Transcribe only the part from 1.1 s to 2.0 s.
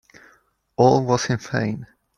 in vain.